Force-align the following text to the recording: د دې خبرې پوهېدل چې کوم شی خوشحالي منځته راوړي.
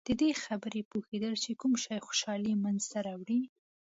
د 0.07 0.09
دې 0.21 0.31
خبرې 0.43 0.81
پوهېدل 0.91 1.33
چې 1.43 1.51
کوم 1.61 1.73
شی 1.83 1.97
خوشحالي 2.07 2.53
منځته 2.63 2.97
راوړي. 3.07 3.41